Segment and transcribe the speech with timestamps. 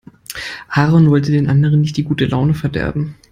[0.71, 3.17] Aaron wollte den anderen nicht die gute Laune verderben.